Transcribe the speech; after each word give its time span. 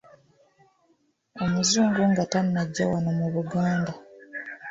Omuzungu 1.43 2.01
nga 2.11 2.23
tannajja 2.31 2.83
wano 2.91 3.11
mu 3.19 3.27
Buganda. 3.35 3.93